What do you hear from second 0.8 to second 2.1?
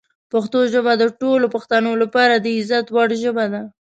د ټولو پښتنو